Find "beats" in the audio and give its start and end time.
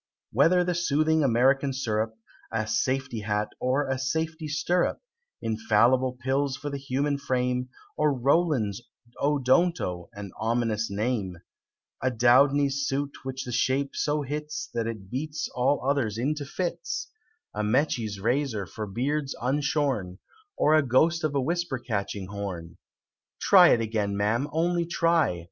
15.11-15.47